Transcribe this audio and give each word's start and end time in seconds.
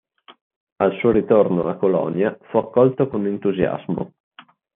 Al 0.79 0.97
suo 0.97 1.11
ritorno 1.11 1.61
a 1.69 1.75
Colonia 1.75 2.35
fu 2.49 2.57
accolto 2.57 3.07
con 3.07 3.27
entusiasmo. 3.27 4.13